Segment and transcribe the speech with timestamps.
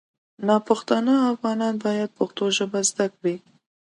[0.47, 3.35] ناپښتانه افغانان باید پښتو ژبه زده کړي